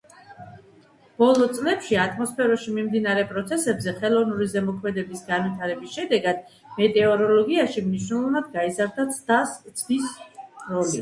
[1.23, 6.43] ბოლო წლებში ატმოსფეროში მიმდინარე პროცესებზე ხელოვნური ზემოქმედების განვითარების შედეგად
[6.81, 10.87] მეტეოროლოგიაში მნიშვნელოვნად გაიზარდა ცდას როლი.